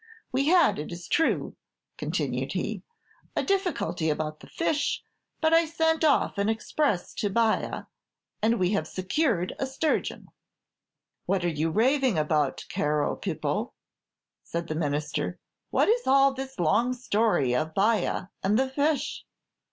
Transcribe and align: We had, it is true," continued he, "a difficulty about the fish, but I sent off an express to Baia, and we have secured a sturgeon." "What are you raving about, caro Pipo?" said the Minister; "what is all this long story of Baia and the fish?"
We 0.31 0.47
had, 0.47 0.79
it 0.79 0.91
is 0.91 1.07
true," 1.07 1.55
continued 1.95 2.53
he, 2.53 2.81
"a 3.35 3.43
difficulty 3.43 4.09
about 4.09 4.39
the 4.39 4.47
fish, 4.49 5.03
but 5.41 5.53
I 5.53 5.65
sent 5.67 6.03
off 6.03 6.39
an 6.39 6.49
express 6.49 7.13
to 7.13 7.29
Baia, 7.29 7.83
and 8.41 8.59
we 8.59 8.71
have 8.71 8.87
secured 8.87 9.53
a 9.59 9.67
sturgeon." 9.67 10.29
"What 11.27 11.45
are 11.45 11.49
you 11.49 11.69
raving 11.69 12.17
about, 12.17 12.65
caro 12.67 13.15
Pipo?" 13.15 13.73
said 14.43 14.67
the 14.69 14.73
Minister; 14.73 15.37
"what 15.69 15.87
is 15.87 16.07
all 16.07 16.33
this 16.33 16.57
long 16.57 16.93
story 16.95 17.53
of 17.55 17.75
Baia 17.75 18.23
and 18.41 18.57
the 18.57 18.69
fish?" 18.69 19.23